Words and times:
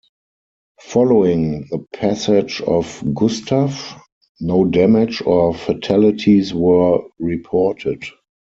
Following 0.79 1.67
the 1.69 1.85
passage 1.93 2.59
of 2.61 3.03
Gustav, 3.13 3.93
no 4.39 4.65
damage 4.65 5.21
or 5.23 5.53
fatalities 5.53 6.55
were 6.55 7.03
reported. 7.19 8.03